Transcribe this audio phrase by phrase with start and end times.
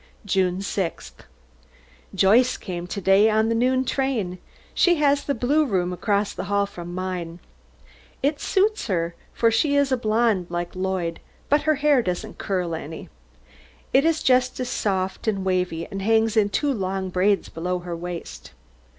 [0.25, 1.25] JUNE 6th.
[2.15, 4.39] Joyce came to day on the noon train.
[4.73, 7.37] She has the blue room across the hall from mine.
[8.23, 11.19] It suits her, for she is a blonde like Lloyd,
[11.49, 13.09] but her hair doesn't curl any.
[13.93, 18.53] It is just soft and wavy, and hangs in two long braids below her waist.